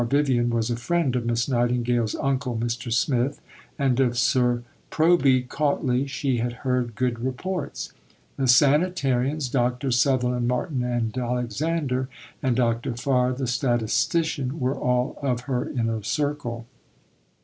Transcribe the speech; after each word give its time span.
Vivian) 0.09 0.49
was 0.49 0.71
a 0.71 0.75
friend 0.77 1.15
of 1.15 1.27
Miss 1.27 1.47
Nightingale's 1.47 2.15
uncle, 2.15 2.57
Mr. 2.57 2.91
Smith; 2.91 3.39
and 3.77 3.99
of 3.99 4.17
Sir 4.17 4.63
Proby 4.89 5.47
Cautley 5.47 6.07
she 6.09 6.37
had 6.39 6.53
heard 6.65 6.95
good 6.95 7.19
reports. 7.19 7.93
The 8.35 8.47
sanitarians 8.47 9.47
Drs. 9.47 9.99
Sutherland, 9.99 10.47
Martin, 10.47 10.83
and 10.83 11.15
Alexander 11.15 12.09
and 12.41 12.55
Dr. 12.55 12.95
Farr, 12.95 13.31
the 13.33 13.45
statistician, 13.45 14.59
were 14.59 14.73
all 14.73 15.19
of 15.21 15.41
her 15.41 15.69
inner 15.69 16.01
circle. 16.01 16.65